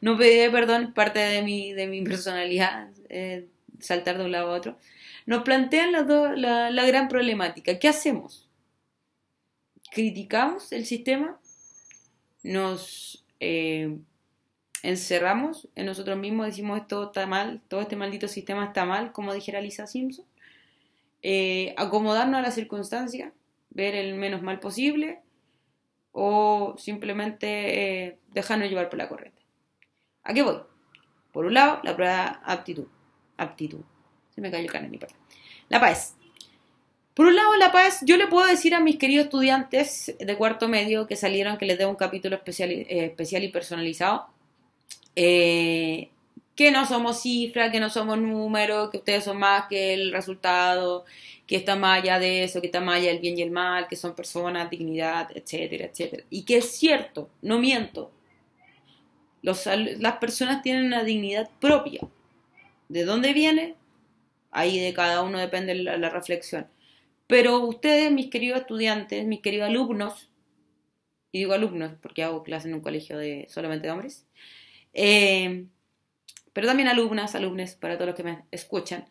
no 0.00 0.16
pediré 0.16 0.50
perdón, 0.50 0.92
parte 0.92 1.18
de 1.18 1.42
mi, 1.42 1.72
de 1.72 1.86
mi 1.86 2.02
personalidad, 2.02 2.88
eh, 3.08 3.46
saltar 3.78 4.18
de 4.18 4.24
un 4.24 4.32
lado 4.32 4.52
a 4.52 4.56
otro. 4.56 4.78
Nos 5.26 5.42
plantean 5.42 5.92
la, 5.92 6.70
la, 6.70 6.86
gran 6.86 7.08
problemática. 7.08 7.78
¿Qué 7.78 7.88
hacemos? 7.88 8.48
¿Criticamos 9.92 10.72
el 10.72 10.86
sistema? 10.86 11.38
¿Nos 12.42 13.24
eh, 13.38 13.96
encerramos 14.82 15.68
en 15.74 15.86
nosotros 15.86 16.16
mismos? 16.18 16.46
Decimos 16.46 16.80
esto 16.80 17.04
está 17.04 17.26
mal, 17.26 17.60
todo 17.68 17.80
este 17.80 17.96
maldito 17.96 18.28
sistema 18.28 18.66
está 18.66 18.84
mal, 18.84 19.12
como 19.12 19.34
dijera 19.34 19.60
Lisa 19.60 19.86
Simpson. 19.86 20.24
Eh, 21.22 21.74
acomodarnos 21.76 22.38
a 22.38 22.42
la 22.42 22.50
circunstancia, 22.50 23.32
ver 23.70 23.94
el 23.94 24.14
menos 24.14 24.42
mal 24.42 24.58
posible 24.58 25.20
o 26.12 26.74
simplemente 26.78 28.18
dejarnos 28.32 28.68
llevar 28.68 28.88
por 28.88 28.98
la 28.98 29.08
corriente. 29.08 29.40
¿A 30.22 30.34
qué 30.34 30.42
voy? 30.42 30.58
Por 31.32 31.46
un 31.46 31.54
lado, 31.54 31.80
la 31.82 31.94
prueba 31.94 32.40
aptitud. 32.44 32.86
Aptitud. 33.36 33.80
Se 34.34 34.40
me 34.40 34.50
cayó 34.50 34.64
el 34.64 34.72
canal, 34.72 34.90
mi 34.90 34.98
parte. 34.98 35.14
La 35.68 35.80
paz. 35.80 36.16
Por 37.14 37.26
un 37.26 37.36
lado, 37.36 37.56
la 37.56 37.72
paz, 37.72 38.00
yo 38.04 38.16
le 38.16 38.26
puedo 38.26 38.46
decir 38.46 38.74
a 38.74 38.80
mis 38.80 38.96
queridos 38.96 39.26
estudiantes 39.26 40.14
de 40.18 40.36
cuarto 40.36 40.68
medio 40.68 41.06
que 41.06 41.16
salieron 41.16 41.58
que 41.58 41.66
les 41.66 41.78
dé 41.78 41.86
un 41.86 41.96
capítulo 41.96 42.36
especial, 42.36 42.70
eh, 42.70 42.86
especial 42.88 43.44
y 43.44 43.48
personalizado, 43.48 44.28
eh, 45.22 46.08
que 46.56 46.70
no 46.70 46.86
somos 46.86 47.20
cifras, 47.20 47.70
que 47.70 47.78
no 47.78 47.90
somos 47.90 48.16
números, 48.18 48.88
que 48.88 48.96
ustedes 48.96 49.22
son 49.22 49.38
más 49.38 49.66
que 49.68 49.92
el 49.92 50.12
resultado, 50.12 51.04
que 51.46 51.56
está 51.56 51.76
más 51.76 52.02
allá 52.02 52.18
de 52.18 52.44
eso, 52.44 52.62
que 52.62 52.68
está 52.68 52.80
más 52.80 52.96
allá 52.96 53.08
del 53.08 53.18
bien 53.18 53.38
y 53.38 53.42
el 53.42 53.50
mal, 53.50 53.86
que 53.86 53.96
son 53.96 54.14
personas, 54.14 54.70
dignidad, 54.70 55.28
etcétera, 55.34 55.84
etcétera. 55.84 56.24
Y 56.30 56.44
que 56.44 56.56
es 56.56 56.70
cierto, 56.70 57.28
no 57.42 57.58
miento, 57.58 58.10
las 59.42 60.16
personas 60.20 60.62
tienen 60.62 60.86
una 60.86 61.04
dignidad 61.04 61.50
propia. 61.60 62.00
¿De 62.88 63.04
dónde 63.04 63.34
viene? 63.34 63.74
Ahí 64.50 64.80
de 64.80 64.94
cada 64.94 65.20
uno 65.20 65.38
depende 65.38 65.74
la, 65.74 66.08
reflexión. 66.08 66.66
Pero 67.26 67.58
ustedes, 67.58 68.10
mis 68.10 68.30
queridos 68.30 68.60
estudiantes, 68.60 69.26
mis 69.26 69.40
queridos 69.40 69.68
alumnos, 69.68 70.30
y 71.30 71.40
digo 71.40 71.52
alumnos 71.52 71.92
porque 72.00 72.24
hago 72.24 72.42
clase 72.42 72.68
en 72.68 72.74
un 72.74 72.80
colegio 72.80 73.18
de 73.18 73.46
solamente 73.50 73.86
de 73.86 73.92
hombres, 73.92 74.26
eh, 74.94 75.66
pero 76.52 76.66
también 76.66 76.88
alumnas, 76.88 77.34
alumnos, 77.34 77.74
para 77.74 77.94
todos 77.94 78.08
los 78.08 78.16
que 78.16 78.24
me 78.24 78.42
escuchan, 78.50 79.06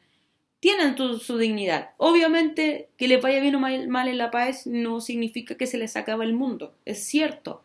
tienen 0.59 0.97
su 0.97 1.37
dignidad. 1.37 1.91
Obviamente 1.97 2.89
que 2.97 3.07
les 3.07 3.21
vaya 3.21 3.39
bien 3.39 3.55
o 3.55 3.59
mal, 3.59 3.87
mal 3.87 4.07
en 4.07 4.17
la 4.17 4.31
paz 4.31 4.67
no 4.67 4.99
significa 4.99 5.55
que 5.55 5.67
se 5.67 5.77
les 5.77 5.95
acaba 5.95 6.23
el 6.23 6.33
mundo, 6.33 6.75
es 6.85 7.03
cierto. 7.03 7.63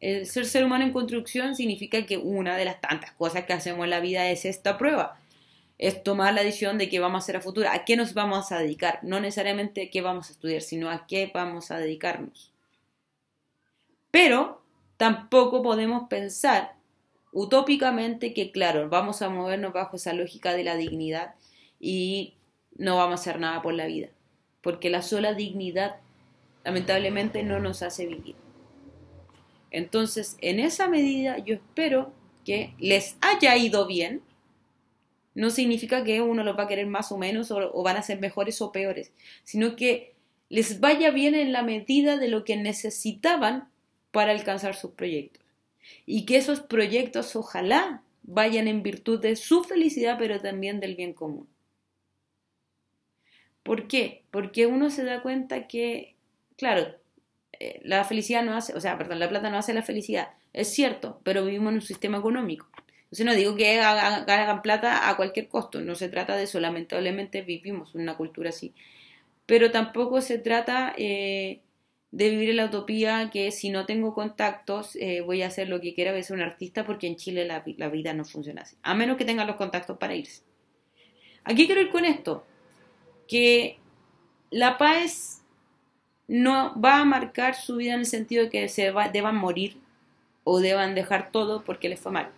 El 0.00 0.26
ser 0.26 0.46
ser 0.46 0.64
humano 0.64 0.84
en 0.84 0.92
construcción 0.92 1.56
significa 1.56 2.04
que 2.04 2.18
una 2.18 2.56
de 2.56 2.66
las 2.66 2.80
tantas 2.80 3.12
cosas 3.12 3.44
que 3.44 3.54
hacemos 3.54 3.84
en 3.84 3.90
la 3.90 4.00
vida 4.00 4.30
es 4.30 4.44
esta 4.44 4.76
prueba. 4.76 5.18
Es 5.78 6.02
tomar 6.02 6.34
la 6.34 6.42
decisión 6.42 6.78
de 6.78 6.88
qué 6.88 7.00
vamos 7.00 7.16
a 7.16 7.24
hacer 7.24 7.36
a 7.36 7.40
futuro, 7.40 7.68
a 7.70 7.84
qué 7.84 7.96
nos 7.96 8.14
vamos 8.14 8.52
a 8.52 8.58
dedicar, 8.58 9.00
no 9.02 9.20
necesariamente 9.20 9.90
qué 9.90 10.02
vamos 10.02 10.28
a 10.28 10.32
estudiar, 10.32 10.62
sino 10.62 10.90
a 10.90 11.06
qué 11.06 11.30
vamos 11.32 11.70
a 11.70 11.78
dedicarnos. 11.78 12.52
Pero 14.10 14.62
tampoco 14.96 15.62
podemos 15.62 16.08
pensar 16.08 16.75
utópicamente 17.36 18.32
que, 18.32 18.50
claro, 18.50 18.88
vamos 18.88 19.20
a 19.20 19.28
movernos 19.28 19.74
bajo 19.74 19.96
esa 19.96 20.14
lógica 20.14 20.54
de 20.54 20.64
la 20.64 20.74
dignidad 20.74 21.34
y 21.78 22.32
no 22.78 22.96
vamos 22.96 23.20
a 23.20 23.22
hacer 23.22 23.38
nada 23.38 23.60
por 23.60 23.74
la 23.74 23.84
vida, 23.84 24.08
porque 24.62 24.88
la 24.88 25.02
sola 25.02 25.34
dignidad 25.34 25.96
lamentablemente 26.64 27.42
no 27.42 27.60
nos 27.60 27.82
hace 27.82 28.06
vivir. 28.06 28.36
Entonces, 29.70 30.38
en 30.40 30.60
esa 30.60 30.88
medida, 30.88 31.36
yo 31.36 31.56
espero 31.56 32.10
que 32.46 32.72
les 32.78 33.18
haya 33.20 33.54
ido 33.58 33.86
bien. 33.86 34.22
No 35.34 35.50
significa 35.50 36.04
que 36.04 36.22
uno 36.22 36.42
los 36.42 36.58
va 36.58 36.62
a 36.62 36.68
querer 36.68 36.86
más 36.86 37.12
o 37.12 37.18
menos 37.18 37.50
o, 37.50 37.82
van 37.82 37.98
a 37.98 38.02
ser 38.02 38.18
mejores 38.18 38.62
o 38.62 38.72
peores, 38.72 39.12
sino 39.44 39.76
que 39.76 40.14
les 40.48 40.80
vaya 40.80 41.10
bien 41.10 41.34
en 41.34 41.52
la 41.52 41.62
medida 41.62 42.16
de 42.16 42.28
lo 42.28 42.44
que 42.44 42.56
necesitaban 42.56 43.68
para 44.10 44.32
alcanzar 44.32 44.74
sus 44.74 44.92
proyectos. 44.92 45.45
Y 46.04 46.26
que 46.26 46.36
esos 46.36 46.60
proyectos 46.60 47.36
ojalá 47.36 48.02
vayan 48.22 48.68
en 48.68 48.82
virtud 48.82 49.20
de 49.20 49.36
su 49.36 49.64
felicidad, 49.64 50.16
pero 50.18 50.40
también 50.40 50.80
del 50.80 50.96
bien 50.96 51.12
común. 51.12 51.48
¿Por 53.62 53.88
qué? 53.88 54.24
Porque 54.30 54.66
uno 54.66 54.90
se 54.90 55.04
da 55.04 55.22
cuenta 55.22 55.66
que, 55.66 56.14
claro, 56.56 56.86
eh, 57.58 57.80
la 57.84 58.04
felicidad 58.04 58.44
no 58.44 58.54
hace, 58.54 58.74
o 58.74 58.80
sea, 58.80 58.96
la 58.96 59.28
plata 59.28 59.50
no 59.50 59.58
hace 59.58 59.74
la 59.74 59.82
felicidad. 59.82 60.28
Es 60.52 60.68
cierto, 60.68 61.20
pero 61.24 61.44
vivimos 61.44 61.70
en 61.70 61.76
un 61.76 61.82
sistema 61.82 62.18
económico. 62.18 62.68
Entonces 63.04 63.26
no 63.26 63.34
digo 63.34 63.56
que 63.56 63.80
hagan, 63.80 64.62
plata 64.62 65.08
a 65.08 65.16
cualquier 65.16 65.48
costo, 65.48 65.80
no 65.80 65.94
se 65.94 66.08
trata 66.08 66.36
de 66.36 66.44
eso, 66.44 66.60
lamentablemente 66.60 67.42
vivimos 67.42 67.94
en 67.94 68.02
una 68.02 68.16
cultura 68.16 68.50
así. 68.50 68.74
Pero 69.46 69.70
tampoco 69.70 70.20
se 70.20 70.38
trata 70.38 70.92
eh, 70.98 71.60
de 72.12 72.30
vivir 72.30 72.50
en 72.50 72.56
la 72.56 72.66
utopía 72.66 73.30
que 73.30 73.50
si 73.50 73.70
no 73.70 73.84
tengo 73.84 74.14
contactos 74.14 74.96
eh, 74.96 75.20
voy 75.20 75.42
a 75.42 75.48
hacer 75.48 75.68
lo 75.68 75.80
que 75.80 75.94
quiera, 75.94 76.12
voy 76.12 76.20
a 76.20 76.24
ser 76.24 76.36
un 76.36 76.42
artista 76.42 76.86
porque 76.86 77.06
en 77.06 77.16
Chile 77.16 77.44
la, 77.44 77.88
vida 77.88 78.14
no 78.14 78.24
funciona 78.24 78.62
así, 78.62 78.76
a 78.82 78.94
menos 78.94 79.16
que 79.16 79.24
tengan 79.24 79.46
los 79.46 79.56
contactos 79.56 79.98
para 79.98 80.14
irse. 80.14 80.42
Aquí 81.44 81.66
quiero 81.66 81.80
ir 81.80 81.90
con 81.90 82.04
esto, 82.04 82.44
que 83.28 83.78
la 84.50 84.78
paz 84.78 85.42
no 86.28 86.74
va 86.80 87.00
a 87.00 87.04
marcar 87.04 87.54
su 87.54 87.76
vida 87.76 87.94
en 87.94 88.00
el 88.00 88.06
sentido 88.06 88.44
de 88.44 88.50
que 88.50 88.68
se 88.68 88.92
deban 89.12 89.36
morir 89.36 89.76
o 90.44 90.60
deban 90.60 90.94
dejar 90.94 91.30
todo 91.30 91.64
porque 91.64 91.88
les 91.88 92.00
fue 92.00 92.12
mal. 92.12 92.30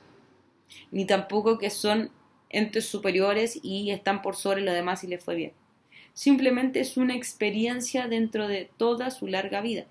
Ni 0.90 1.06
tampoco 1.06 1.58
que 1.58 1.70
son 1.70 2.10
entes 2.50 2.86
superiores 2.86 3.58
y 3.62 3.90
están 3.90 4.22
por 4.22 4.36
sobre 4.36 4.62
lo 4.62 4.72
demás 4.72 5.04
y 5.04 5.06
les 5.06 5.22
fue 5.22 5.34
bien. 5.34 5.52
Simplemente 6.18 6.80
es 6.80 6.96
una 6.96 7.14
experiencia 7.14 8.08
dentro 8.08 8.48
de 8.48 8.68
toda 8.76 9.12
su 9.12 9.28
larga 9.28 9.60
vida. 9.60 9.84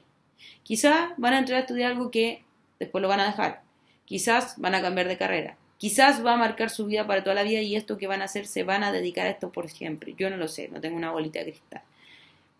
Quizás 0.64 1.12
van 1.16 1.34
a 1.34 1.40
entrar 1.40 1.56
a 1.56 1.62
estudiar 1.62 1.94
algo 1.94 2.12
que 2.12 2.44
después 2.82 3.02
lo 3.02 3.08
van 3.08 3.22
a 3.22 3.28
dejar. 3.28 3.62
Quizás 4.04 4.56
van 4.58 4.76
a 4.76 4.82
cambiar 4.82 5.08
de 5.08 5.18
carrera. 5.18 5.56
Quizás 5.78 6.26
va 6.26 6.34
a 6.34 6.38
marcar 6.38 6.70
su 6.70 6.86
vida 6.86 7.08
para 7.08 7.24
toda 7.24 7.34
la 7.34 7.44
vida 7.44 7.62
y 7.62 7.78
esto 7.78 7.98
que 7.98 8.08
van 8.08 8.22
a 8.22 8.26
hacer 8.26 8.46
se 8.46 8.64
van 8.64 8.84
a 8.84 8.92
dedicar 8.92 9.26
a 9.26 9.30
esto 9.30 9.54
por 9.54 9.70
siempre. 9.70 10.16
Yo 10.18 10.30
no 10.30 10.36
lo 10.36 10.50
sé, 10.50 10.68
no 10.68 10.82
tengo 10.82 10.98
una 10.98 11.14
bolita 11.14 11.40
de 11.40 11.46
cristal. 11.46 11.82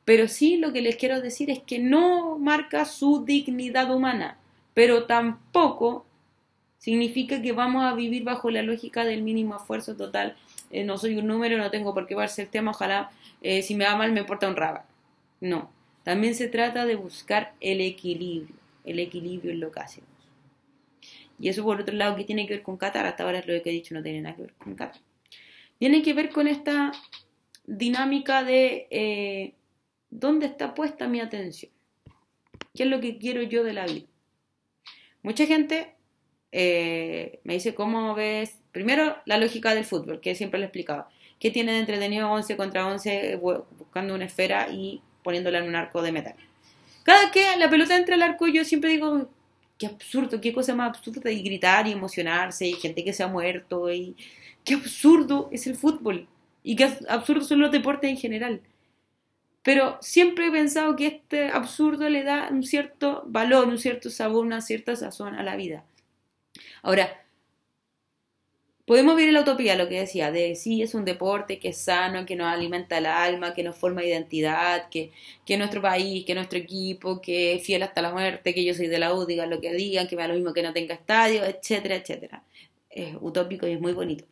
Pero 0.06 0.30
sí 0.30 0.56
lo 0.56 0.72
que 0.72 0.82
les 0.82 0.96
quiero 0.96 1.20
decir 1.20 1.52
es 1.52 1.60
que 1.60 1.80
no 1.80 2.38
marca 2.38 2.86
su 2.86 3.26
dignidad 3.26 3.94
humana, 3.94 4.38
pero 4.76 5.08
tampoco 5.08 6.06
significa 6.78 7.42
que 7.42 7.52
vamos 7.52 7.84
a 7.84 7.96
vivir 7.96 8.24
bajo 8.24 8.50
la 8.50 8.62
lógica 8.62 9.04
del 9.04 9.24
mínimo 9.24 9.58
esfuerzo 9.58 9.98
total. 9.98 10.38
Eh, 10.70 10.84
no 10.84 10.98
soy 10.98 11.18
un 11.18 11.28
número, 11.28 11.58
no 11.58 11.72
tengo 11.72 11.94
por 11.94 12.08
qué 12.08 12.16
verse 12.16 12.42
el 12.42 12.50
tema, 12.50 12.72
ojalá 12.72 13.10
eh, 13.42 13.62
si 13.62 13.76
me 13.76 13.86
va 13.86 13.96
mal 13.96 14.12
me 14.12 14.22
importa 14.22 14.48
un 14.48 14.56
raba. 14.56 14.86
No, 15.40 15.72
también 16.04 16.36
se 16.36 16.48
trata 16.48 16.86
de 16.86 16.96
buscar 16.96 17.54
el 17.62 17.82
equilibrio, 17.82 18.56
el 18.86 19.00
equilibrio 19.00 19.52
en 19.52 19.60
lo 19.60 19.72
que 19.72 19.80
hacemos. 19.80 20.10
Y 21.40 21.50
eso 21.50 21.64
por 21.64 21.80
otro 21.80 21.96
lado, 21.96 22.16
¿qué 22.16 22.24
tiene 22.24 22.48
que 22.48 22.56
ver 22.56 22.64
con 22.64 22.78
Qatar? 22.78 23.06
Hasta 23.06 23.24
ahora 23.24 23.44
lo 23.46 23.62
que 23.62 23.70
he 23.70 23.74
dicho, 23.74 23.94
no 23.94 24.02
tiene 24.02 24.22
nada 24.22 24.36
que 24.36 24.42
ver 24.42 24.54
con 24.54 24.76
Qatar. 24.76 25.02
Tiene 25.78 26.02
que 26.02 26.14
ver 26.14 26.30
con 26.32 26.48
esta 26.48 26.92
dinámica 27.66 28.44
de 28.44 28.88
eh, 28.90 29.54
dónde 30.10 30.48
está 30.48 30.74
puesta 30.74 31.08
mi 31.08 31.20
atención. 31.20 31.72
¿Qué 32.74 32.84
es 32.84 32.90
lo 32.90 33.00
que 33.00 33.20
quiero 33.20 33.44
yo 33.44 33.64
de 33.64 33.74
la 33.74 33.86
vida? 33.86 34.08
Mucha 35.22 35.46
gente 35.46 35.94
me 36.52 37.54
dice, 37.54 37.76
¿cómo 37.76 38.16
ves? 38.16 38.58
Primero, 38.78 39.18
la 39.26 39.40
lógica 39.40 39.74
del 39.74 39.86
fútbol, 39.86 40.20
que 40.20 40.36
siempre 40.36 40.60
le 40.60 40.66
he 40.66 40.68
explicado. 40.68 41.08
¿Qué 41.40 41.50
tiene 41.50 41.72
de 41.72 41.80
entretenido 41.80 42.30
11 42.30 42.56
contra 42.56 42.86
11 42.86 43.36
buscando 43.42 44.14
una 44.14 44.26
esfera 44.26 44.70
y 44.70 45.02
poniéndola 45.24 45.58
en 45.58 45.68
un 45.68 45.76
arco 45.76 46.04
de 46.04 46.12
metal? 46.12 46.36
Cada 47.02 47.32
que 47.32 47.58
la 47.58 47.72
pelota 47.72 47.96
entra 47.96 48.14
al 48.14 48.22
arco, 48.22 48.46
yo 48.46 48.64
siempre 48.64 48.92
digo, 48.92 49.32
qué 49.80 49.88
absurdo, 49.88 50.40
qué 50.40 50.54
cosa 50.54 50.76
más 50.76 50.90
absurda 50.90 51.32
y 51.32 51.42
gritar 51.42 51.88
y 51.88 51.94
emocionarse 51.94 52.68
y 52.68 52.74
gente 52.74 53.04
que 53.04 53.14
se 53.14 53.24
ha 53.24 53.28
muerto 53.28 53.92
y 53.92 54.16
qué 54.64 54.76
absurdo 54.76 55.50
es 55.52 55.66
el 55.66 55.76
fútbol 55.76 56.28
y 56.62 56.76
qué 56.76 57.00
absurdo 57.10 57.42
son 57.42 57.62
los 57.62 57.72
deportes 57.72 58.12
en 58.12 58.18
general. 58.18 58.62
Pero 59.64 59.98
siempre 60.02 60.46
he 60.46 60.52
pensado 60.52 60.96
que 60.96 61.08
este 61.08 61.48
absurdo 61.48 62.08
le 62.10 62.22
da 62.22 62.50
un 62.52 62.62
cierto 62.62 63.24
valor, 63.26 63.70
un 63.70 63.80
cierto 63.80 64.12
sabor, 64.12 64.46
una 64.46 64.62
cierta 64.62 64.96
sazón 64.96 65.34
a 65.34 65.42
la 65.42 65.56
vida. 65.56 65.84
Ahora, 66.84 67.24
podemos 68.88 69.18
ver 69.18 69.34
la 69.34 69.42
utopía, 69.42 69.76
lo 69.76 69.90
que 69.90 70.00
decía, 70.00 70.32
de 70.32 70.56
sí, 70.56 70.82
es 70.82 70.96
un 70.96 71.04
deporte 71.04 71.60
que 71.60 71.70
es 71.70 71.78
sano, 71.78 72.26
que 72.26 72.38
nos 72.38 72.48
alimenta 72.48 72.98
el 72.98 73.06
alma, 73.06 73.54
que 73.54 73.62
nos 73.62 73.76
forma 73.76 74.02
identidad, 74.06 74.88
que, 74.90 75.12
que 75.46 75.58
nuestro 75.58 75.82
país, 75.82 76.26
que 76.26 76.34
nuestro 76.34 76.58
equipo, 76.58 77.20
que 77.20 77.56
es 77.56 77.64
fiel 77.64 77.84
hasta 77.84 78.02
la 78.02 78.14
muerte, 78.14 78.54
que 78.54 78.64
yo 78.64 78.74
soy 78.74 78.88
de 78.88 78.98
la 78.98 79.14
U, 79.14 79.26
digan 79.26 79.50
lo 79.50 79.60
que 79.60 79.74
digan, 79.74 80.08
que 80.08 80.16
me 80.16 80.22
da 80.22 80.30
lo 80.30 80.36
mismo 80.36 80.54
que 80.54 80.64
no 80.64 80.72
tenga 80.72 80.96
estadio, 80.96 81.44
etcétera, 81.44 81.96
etcétera. 81.96 82.44
Es 82.90 83.14
utópico 83.20 83.68
y 83.68 83.74
es 83.74 83.82
muy 83.82 83.92
bonito. 83.92 84.24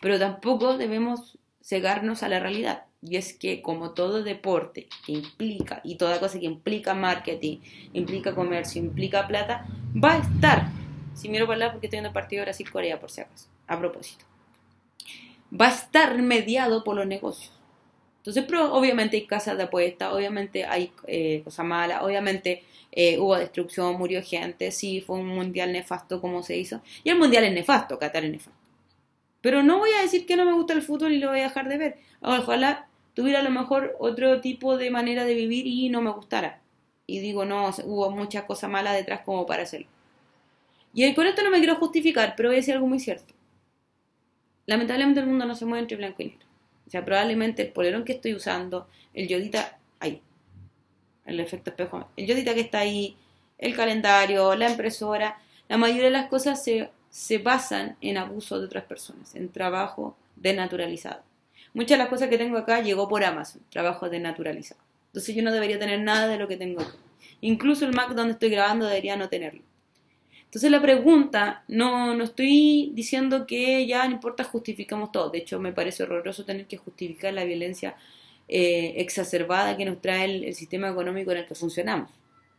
Pero 0.00 0.18
tampoco 0.18 0.76
debemos 0.76 1.38
cegarnos 1.62 2.24
a 2.24 2.28
la 2.28 2.40
realidad. 2.40 2.84
Y 3.00 3.16
es 3.16 3.32
que 3.32 3.62
como 3.62 3.92
todo 3.92 4.24
deporte 4.24 4.88
que 5.06 5.12
implica, 5.12 5.82
y 5.84 5.94
toda 5.94 6.18
cosa 6.18 6.40
que 6.40 6.46
implica 6.46 6.94
marketing, 6.94 7.58
implica 7.92 8.34
comercio, 8.34 8.82
implica 8.82 9.28
plata, 9.28 9.68
va 9.94 10.14
a 10.14 10.18
estar. 10.18 10.66
Si 11.14 11.28
miro 11.28 11.46
para 11.46 11.66
allá 11.66 11.72
porque 11.72 11.86
estoy 11.86 12.00
en 12.00 12.06
el 12.06 12.12
partido 12.12 12.42
Brasil-Corea, 12.42 12.98
por 12.98 13.12
si 13.12 13.20
acaso 13.20 13.48
a 13.68 13.78
propósito. 13.78 14.24
Va 15.58 15.66
a 15.66 15.74
estar 15.74 16.20
mediado 16.20 16.82
por 16.82 16.96
los 16.96 17.06
negocios. 17.06 17.52
Entonces, 18.18 18.44
pero 18.46 18.74
obviamente 18.74 19.16
hay 19.16 19.26
casas 19.26 19.56
de 19.56 19.64
apuestas, 19.64 20.12
obviamente 20.12 20.64
hay 20.64 20.92
eh, 21.06 21.40
cosas 21.44 21.64
malas, 21.64 22.02
obviamente 22.02 22.64
eh, 22.92 23.18
hubo 23.18 23.36
destrucción, 23.36 23.96
murió 23.96 24.22
gente, 24.22 24.70
sí, 24.72 25.00
fue 25.00 25.18
un 25.18 25.28
mundial 25.28 25.72
nefasto 25.72 26.20
como 26.20 26.42
se 26.42 26.56
hizo. 26.58 26.82
Y 27.04 27.10
el 27.10 27.18
mundial 27.18 27.44
es 27.44 27.52
nefasto, 27.52 27.98
Qatar 27.98 28.24
es 28.24 28.32
nefasto. 28.32 28.58
Pero 29.40 29.62
no 29.62 29.78
voy 29.78 29.90
a 29.92 30.02
decir 30.02 30.26
que 30.26 30.36
no 30.36 30.44
me 30.44 30.52
gusta 30.52 30.74
el 30.74 30.82
fútbol 30.82 31.12
y 31.12 31.18
lo 31.18 31.28
voy 31.28 31.40
a 31.40 31.44
dejar 31.44 31.68
de 31.68 31.78
ver. 31.78 31.98
Ojalá 32.20 32.88
tuviera 33.14 33.38
a 33.38 33.42
lo 33.42 33.50
mejor 33.50 33.96
otro 34.00 34.40
tipo 34.40 34.76
de 34.76 34.90
manera 34.90 35.24
de 35.24 35.34
vivir 35.34 35.66
y 35.66 35.88
no 35.88 36.02
me 36.02 36.10
gustara. 36.10 36.60
Y 37.06 37.20
digo, 37.20 37.44
no, 37.44 37.70
hubo 37.84 38.10
muchas 38.10 38.44
cosas 38.44 38.68
malas 38.68 38.94
detrás 38.94 39.20
como 39.24 39.46
para 39.46 39.62
hacerlo. 39.62 39.86
Y 40.92 41.14
con 41.14 41.26
esto 41.26 41.42
no 41.42 41.50
me 41.50 41.58
quiero 41.58 41.76
justificar, 41.76 42.34
pero 42.36 42.48
voy 42.48 42.56
a 42.56 42.60
decir 42.60 42.74
algo 42.74 42.88
muy 42.88 42.98
cierto 42.98 43.37
lamentablemente 44.68 45.20
el 45.20 45.26
mundo 45.26 45.46
no 45.46 45.56
se 45.56 45.64
mueve 45.64 45.80
entre 45.80 45.96
blanco 45.96 46.22
y 46.22 46.26
negro. 46.26 46.46
O 46.86 46.90
sea, 46.90 47.04
probablemente 47.04 47.62
el 47.62 47.72
polerón 47.72 48.04
que 48.04 48.12
estoy 48.12 48.34
usando, 48.34 48.86
el 49.14 49.26
yodita, 49.26 49.78
ahí, 49.98 50.20
el 51.24 51.40
efecto 51.40 51.70
espejo, 51.70 52.06
el 52.16 52.26
yodita 52.26 52.54
que 52.54 52.60
está 52.60 52.80
ahí, 52.80 53.16
el 53.56 53.74
calendario, 53.74 54.54
la 54.54 54.70
impresora, 54.70 55.38
la 55.68 55.78
mayoría 55.78 56.04
de 56.04 56.10
las 56.10 56.28
cosas 56.28 56.62
se, 56.62 56.90
se 57.08 57.38
basan 57.38 57.96
en 58.02 58.18
abuso 58.18 58.60
de 58.60 58.66
otras 58.66 58.84
personas, 58.84 59.34
en 59.34 59.48
trabajo 59.48 60.16
denaturalizado. 60.36 61.22
Muchas 61.72 61.96
de 61.96 62.04
las 62.04 62.08
cosas 62.08 62.28
que 62.28 62.38
tengo 62.38 62.58
acá 62.58 62.82
llegó 62.82 63.08
por 63.08 63.24
Amazon, 63.24 63.62
trabajo 63.70 64.10
denaturalizado. 64.10 64.80
Entonces 65.06 65.34
yo 65.34 65.42
no 65.42 65.50
debería 65.50 65.78
tener 65.78 66.00
nada 66.00 66.28
de 66.28 66.36
lo 66.36 66.46
que 66.46 66.58
tengo 66.58 66.82
acá. 66.82 66.94
Incluso 67.40 67.86
el 67.86 67.94
Mac 67.94 68.10
donde 68.10 68.34
estoy 68.34 68.50
grabando 68.50 68.86
debería 68.86 69.16
no 69.16 69.30
tenerlo. 69.30 69.62
Entonces 70.48 70.70
la 70.70 70.80
pregunta, 70.80 71.62
no, 71.68 72.14
no 72.14 72.24
estoy 72.24 72.90
diciendo 72.94 73.46
que 73.46 73.86
ya 73.86 74.08
no 74.08 74.14
importa, 74.14 74.44
justificamos 74.44 75.12
todo. 75.12 75.28
De 75.28 75.38
hecho, 75.38 75.60
me 75.60 75.74
parece 75.74 76.04
horroroso 76.04 76.46
tener 76.46 76.66
que 76.66 76.78
justificar 76.78 77.34
la 77.34 77.44
violencia 77.44 77.96
eh, 78.48 78.94
exacerbada 78.96 79.76
que 79.76 79.84
nos 79.84 80.00
trae 80.00 80.24
el, 80.46 80.54
sistema 80.54 80.88
económico 80.88 81.32
en 81.32 81.38
el 81.38 81.46
que 81.46 81.54
funcionamos. 81.54 82.10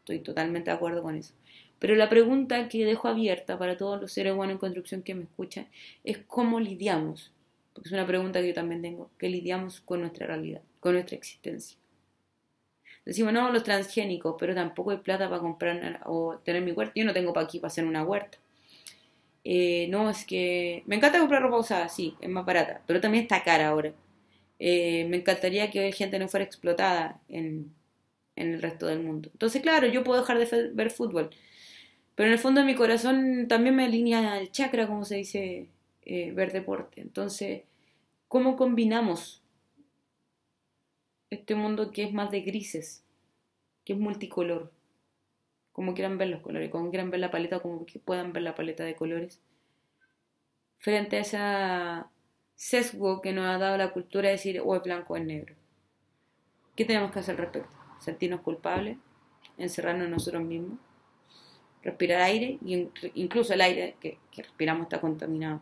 Estoy 0.02 0.20
totalmente 0.20 0.70
de 0.70 0.76
acuerdo 0.76 1.02
con 1.02 1.16
eso. 1.16 1.34
Pero 1.80 1.96
la 1.96 2.10
pregunta 2.10 2.70
que 2.70 2.86
dejo 2.86 3.08
abierta 3.08 3.58
para 3.58 3.76
todos 3.76 4.00
los 4.00 4.12
seres 4.12 4.34
humanos 4.34 4.54
en 4.54 4.60
construcción 4.60 5.02
que 5.02 5.16
me 5.16 5.24
escuchan 5.24 5.68
es 6.04 6.20
cómo 6.28 6.60
lidiamos, 6.60 7.32
porque 7.74 7.90
es 7.90 7.94
una 7.94 8.06
pregunta 8.06 8.40
que 8.40 8.50
yo 8.50 8.54
también 8.54 8.84
tengo, 8.84 9.10
que 9.18 9.30
lidiamos 9.30 9.82
con 9.82 10.02
nuestra 10.02 10.28
realidad, 10.28 10.62
con 10.80 10.94
nuestra 10.94 11.18
existencia. 11.18 11.79
Decimos, 13.10 13.34
no, 13.34 13.52
los 13.52 13.64
transgénicos, 13.64 14.36
pero 14.38 14.54
tampoco 14.54 14.92
hay 14.92 14.98
plata 14.98 15.28
para 15.28 15.42
comprar 15.42 16.00
o 16.06 16.38
tener 16.46 16.62
mi 16.62 16.74
huerta. 16.74 16.94
Yo 16.96 17.06
no 17.06 17.12
tengo 17.12 17.34
para 17.34 17.48
aquí 17.48 17.58
para 17.58 17.70
hacer 17.70 17.86
una 17.86 18.04
huerta. 18.04 18.38
Eh, 19.44 19.88
no, 19.90 20.12
es 20.12 20.26
que 20.26 20.84
me 20.86 20.96
encanta 20.96 21.18
comprar 21.18 21.42
ropa 21.42 21.58
usada, 21.58 21.90
sí, 21.90 22.16
es 22.22 22.30
más 22.30 22.46
barata, 22.46 22.84
pero 22.86 23.02
también 23.02 23.24
está 23.24 23.44
cara 23.44 23.70
ahora. 23.70 23.94
Eh, 24.60 25.08
me 25.10 25.18
encantaría 25.18 25.72
que 25.72 25.92
gente 25.92 26.20
no 26.20 26.28
fuera 26.28 26.44
explotada 26.46 27.20
en, 27.30 27.74
el 28.36 28.62
resto 28.62 28.86
del 28.86 29.00
mundo. 29.02 29.30
Entonces, 29.34 29.64
claro, 29.64 29.88
yo 29.88 30.04
puedo 30.04 30.22
dejar 30.22 30.38
de 30.38 30.70
ver 30.74 30.92
fútbol, 30.92 31.32
pero 32.14 32.28
en 32.28 32.34
el 32.34 32.40
fondo 32.40 32.62
de 32.62 32.68
mi 32.68 32.76
corazón 32.76 33.48
también 33.48 33.76
me 33.76 33.86
alinea 33.86 34.40
el 34.40 34.52
chakra, 34.52 34.86
como 34.86 35.04
se 35.04 35.16
dice, 35.16 35.70
eh, 36.06 36.32
ver 36.34 36.52
deporte. 36.52 37.02
Entonces, 37.02 37.64
¿cómo 38.28 38.56
combinamos 38.56 39.42
este 41.30 41.56
mundo 41.56 41.92
que 41.92 42.04
es 42.04 42.14
más 42.14 42.32
de 42.32 42.42
grises, 42.42 43.04
que 43.86 43.94
es 43.94 44.00
multicolor, 44.00 44.72
como 45.72 45.94
quieran 45.94 46.18
ver 46.18 46.30
los 46.30 46.42
colores, 46.42 46.70
como 46.72 46.90
quieran 46.90 47.12
ver 47.12 47.20
la 47.20 47.32
paleta, 47.32 47.60
como 47.60 47.86
que 47.86 48.00
puedan 48.00 48.34
ver 48.34 48.44
la 48.44 48.56
paleta 48.56 48.84
de 48.84 48.96
colores, 48.96 49.40
frente 50.80 51.18
a 51.18 51.20
ese 51.22 52.10
sesgo 52.56 53.22
que 53.22 53.32
nos 53.32 53.46
ha 53.46 53.58
dado 53.58 53.78
la 53.78 53.92
cultura 53.92 54.28
de 54.28 54.34
decir 54.34 54.62
o 54.64 54.76
es 54.76 54.84
blanco 54.84 55.14
o 55.14 55.18
es 55.18 55.26
negro. 55.26 55.56
¿Qué 56.76 56.86
tenemos 56.86 57.12
que 57.12 57.20
hacer 57.20 57.36
al 57.36 57.42
respecto? 57.42 57.70
Sentirnos 58.00 58.42
culpables, 58.42 58.98
encerrarnos 59.58 60.06
en 60.06 60.12
nosotros 60.12 60.44
mismos, 60.44 60.80
respirar 61.84 62.22
aire, 62.22 62.58
y 62.66 62.90
incluso 63.14 63.54
el 63.54 63.62
aire 63.62 63.96
que 64.00 64.18
respiramos 64.36 64.84
está 64.84 65.00
contaminado. 65.00 65.62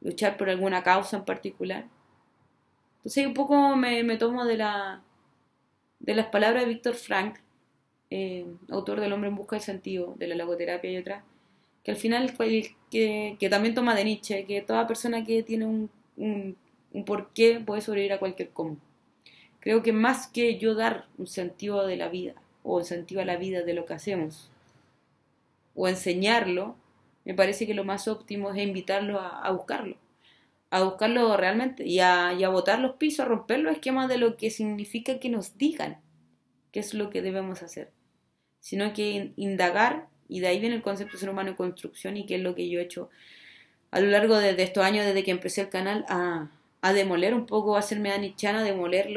Luchar 0.00 0.36
por 0.36 0.50
alguna 0.50 0.82
causa 0.82 1.18
en 1.18 1.24
particular, 1.24 1.86
entonces 3.06 3.24
un 3.24 3.34
poco 3.34 3.76
me, 3.76 4.16
tomo 4.16 4.44
de, 4.46 4.56
la, 4.56 5.00
de 6.00 6.14
las 6.16 6.26
palabras 6.26 6.64
de 6.64 6.70
Víctor 6.70 6.96
Frank, 6.96 7.36
eh, 8.10 8.44
autor 8.68 8.98
del 8.98 9.12
Hombre 9.12 9.28
en 9.28 9.36
Busca 9.36 9.54
del 9.54 9.62
Sentido, 9.62 10.16
de 10.18 10.26
la 10.26 10.34
logoterapia 10.34 10.90
y 10.90 10.96
otras, 10.96 11.22
que 11.84 11.92
al 11.92 11.96
final 11.96 12.34
que, 12.90 13.38
también 13.48 13.76
toma 13.76 13.94
de 13.94 14.02
Nietzsche, 14.02 14.44
que 14.44 14.60
toda 14.60 14.88
persona 14.88 15.24
que 15.24 15.44
tiene 15.44 15.88
un 16.16 16.56
porqué 17.06 17.60
puede 17.64 17.80
sobrevivir 17.80 18.14
a 18.14 18.18
cualquier 18.18 18.48
cómo. 18.48 18.76
Creo 19.60 19.84
que 19.84 19.92
más 19.92 20.26
que 20.26 20.58
yo 20.58 20.74
dar 20.74 21.06
un 21.16 21.28
sentido 21.28 21.86
de 21.86 21.94
la 21.94 22.08
vida, 22.08 22.34
o 22.64 22.78
un 22.78 22.84
sentido 22.84 23.20
a 23.20 23.24
la 23.24 23.36
vida 23.36 23.62
de 23.62 23.74
lo 23.74 23.84
que 23.84 23.94
hacemos, 23.94 24.50
o 25.76 25.86
enseñarlo, 25.86 26.74
me 27.24 27.34
parece 27.34 27.68
que 27.68 27.74
lo 27.74 27.84
más 27.84 28.08
óptimo 28.08 28.50
es 28.50 28.60
invitarlo 28.60 29.20
a 29.20 29.48
buscarlo 29.52 29.96
a 30.70 30.82
buscarlo 30.82 31.36
realmente 31.36 31.84
y 31.84 32.00
a, 32.00 32.32
y 32.32 32.44
a 32.44 32.48
botar 32.48 32.80
los 32.80 32.96
pisos, 32.96 33.20
a 33.20 33.28
romper 33.28 33.60
los 33.60 33.72
esquemas 33.72 34.08
de 34.08 34.18
lo 34.18 34.36
que 34.36 34.50
significa 34.50 35.18
que 35.18 35.28
nos 35.28 35.56
digan 35.56 36.00
qué 36.72 36.80
es 36.80 36.94
lo 36.94 37.10
que 37.10 37.22
debemos 37.22 37.62
hacer, 37.62 37.92
sino 38.60 38.92
que 38.92 39.32
indagar, 39.36 40.08
y 40.28 40.40
de 40.40 40.48
ahí 40.48 40.60
viene 40.60 40.74
el 40.74 40.82
concepto 40.82 41.14
de 41.14 41.20
ser 41.20 41.30
humano 41.30 41.50
en 41.50 41.56
construcción 41.56 42.16
y 42.16 42.26
qué 42.26 42.36
es 42.36 42.42
lo 42.42 42.54
que 42.54 42.68
yo 42.68 42.80
he 42.80 42.82
hecho 42.82 43.10
a 43.90 44.00
lo 44.00 44.08
largo 44.08 44.36
de, 44.36 44.50
estos 44.62 44.84
años 44.84 45.06
desde 45.06 45.24
que 45.24 45.30
empecé 45.30 45.62
el 45.62 45.68
canal, 45.68 46.04
a, 46.08 46.50
a 46.82 46.92
demoler 46.92 47.34
un 47.34 47.46
poco, 47.46 47.76
a 47.76 47.78
hacerme 47.78 48.12
anichana, 48.12 48.60
a 48.60 48.64
demoler 48.64 49.08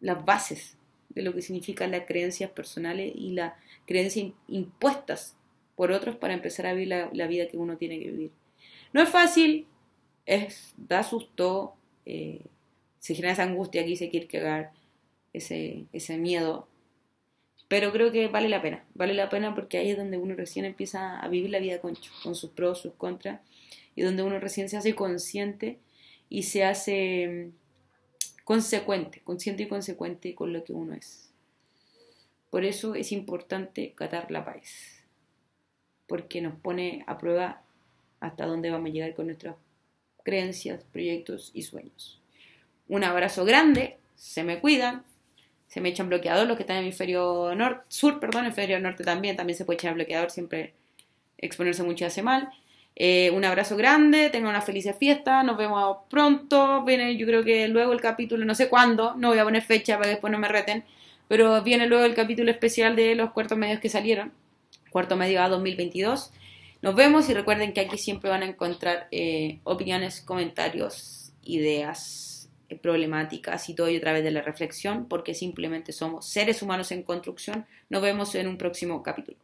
las 0.00 0.24
bases 0.24 0.76
de 1.10 1.22
lo 1.22 1.34
que 1.34 1.42
significan 1.42 1.90
las 1.90 2.06
creencias 2.06 2.50
personales 2.50 3.12
y 3.14 3.32
las 3.32 3.54
creencias 3.86 4.32
impuestas 4.48 5.36
por 5.76 5.92
otros 5.92 6.16
para 6.16 6.34
empezar 6.34 6.66
a 6.66 6.72
vivir 6.72 6.88
la, 6.88 7.26
vida 7.26 7.48
que 7.48 7.56
uno 7.56 7.76
tiene 7.76 7.98
que 7.98 8.10
vivir. 8.10 8.30
No 8.92 9.02
es 9.02 9.08
fácil, 9.08 9.66
es, 10.26 10.74
da 10.76 11.02
susto, 11.02 11.74
eh, 12.06 12.42
se 12.98 13.14
genera 13.14 13.32
esa 13.32 13.44
angustia 13.44 13.84
se 13.96 14.10
quiere 14.10 14.26
cagar, 14.26 14.72
ese, 15.32 15.86
ese 15.92 16.18
miedo. 16.18 16.68
Pero 17.68 17.90
creo 17.90 18.12
que 18.12 18.28
vale 18.28 18.48
la 18.48 18.60
pena, 18.60 18.84
vale 18.94 19.14
la 19.14 19.30
pena 19.30 19.54
porque 19.54 19.78
ahí 19.78 19.90
es 19.90 19.96
donde 19.96 20.18
uno 20.18 20.34
recién 20.34 20.64
empieza 20.64 21.18
a 21.18 21.28
vivir 21.28 21.50
la 21.50 21.58
vida 21.58 21.80
con, 21.80 21.96
con 22.22 22.34
sus 22.34 22.50
pros, 22.50 22.80
sus 22.80 22.92
contras, 22.94 23.40
y 23.94 24.02
donde 24.02 24.22
uno 24.22 24.38
recién 24.38 24.68
se 24.68 24.76
hace 24.76 24.94
consciente 24.94 25.78
y 26.28 26.44
se 26.44 26.64
hace 26.64 27.52
mm, 27.54 28.44
consecuente, 28.44 29.20
consciente 29.24 29.62
y 29.62 29.68
consecuente 29.68 30.34
con 30.34 30.52
lo 30.52 30.64
que 30.64 30.72
uno 30.72 30.94
es. 30.94 31.30
Por 32.50 32.66
eso 32.66 32.94
es 32.94 33.12
importante 33.12 33.92
catar 33.94 34.30
la 34.30 34.44
paz, 34.44 35.02
porque 36.06 36.42
nos 36.42 36.54
pone 36.60 37.04
a 37.06 37.16
prueba 37.16 37.61
hasta 38.22 38.46
dónde 38.46 38.70
vamos 38.70 38.88
a 38.88 38.92
llegar 38.92 39.14
con 39.14 39.26
nuestras 39.26 39.56
creencias, 40.22 40.84
proyectos 40.92 41.50
y 41.52 41.62
sueños. 41.62 42.20
Un 42.88 43.04
abrazo 43.04 43.44
grande, 43.44 43.98
se 44.14 44.44
me 44.44 44.60
cuidan, 44.60 45.02
se 45.66 45.80
me 45.80 45.88
echan 45.88 46.08
bloqueador 46.08 46.46
los 46.46 46.56
que 46.56 46.62
están 46.62 46.76
en 46.76 46.84
hemisferio 46.84 47.52
norte, 47.56 47.84
sur, 47.88 48.20
perdón, 48.20 48.44
hemisferio 48.44 48.78
norte 48.78 49.02
también, 49.02 49.36
también 49.36 49.56
se 49.56 49.64
puede 49.64 49.78
echar 49.78 49.94
bloqueador, 49.94 50.30
siempre 50.30 50.72
exponerse 51.36 51.82
mucho 51.82 52.06
hace 52.06 52.22
mal. 52.22 52.50
Eh, 52.94 53.30
un 53.32 53.44
abrazo 53.44 53.76
grande, 53.76 54.30
tengan 54.30 54.50
una 54.50 54.60
feliz 54.60 54.86
fiesta, 54.98 55.42
nos 55.42 55.56
vemos 55.56 55.98
pronto, 56.08 56.84
viene 56.84 57.16
yo 57.16 57.26
creo 57.26 57.42
que 57.42 57.66
luego 57.66 57.92
el 57.92 58.00
capítulo, 58.00 58.44
no 58.44 58.54
sé 58.54 58.68
cuándo, 58.68 59.14
no 59.16 59.30
voy 59.30 59.38
a 59.38 59.44
poner 59.44 59.62
fecha 59.62 59.94
para 59.94 60.04
que 60.04 60.10
después 60.10 60.30
no 60.30 60.38
me 60.38 60.48
reten, 60.48 60.84
pero 61.26 61.62
viene 61.62 61.86
luego 61.86 62.04
el 62.04 62.14
capítulo 62.14 62.52
especial 62.52 62.94
de 62.94 63.16
los 63.16 63.32
cuartos 63.32 63.58
medios 63.58 63.80
que 63.80 63.88
salieron, 63.88 64.32
cuarto 64.90 65.16
medio 65.16 65.42
a 65.42 65.48
2022. 65.48 66.32
Nos 66.82 66.96
vemos 66.96 67.30
y 67.30 67.34
recuerden 67.34 67.72
que 67.72 67.80
aquí 67.80 67.96
siempre 67.96 68.28
van 68.28 68.42
a 68.42 68.46
encontrar 68.46 69.06
eh, 69.12 69.60
opiniones, 69.62 70.20
comentarios, 70.20 71.32
ideas 71.44 72.50
eh, 72.68 72.76
problemáticas 72.76 73.68
y 73.68 73.74
todo 73.74 73.86
a 73.86 74.00
través 74.00 74.24
de 74.24 74.32
la 74.32 74.42
reflexión, 74.42 75.06
porque 75.06 75.32
simplemente 75.32 75.92
somos 75.92 76.28
seres 76.28 76.60
humanos 76.60 76.90
en 76.90 77.04
construcción. 77.04 77.66
Nos 77.88 78.02
vemos 78.02 78.34
en 78.34 78.48
un 78.48 78.58
próximo 78.58 79.00
capítulo. 79.00 79.38